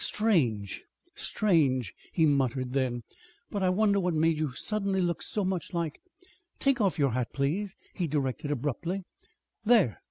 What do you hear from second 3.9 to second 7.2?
what made you suddenly look so much like Take off your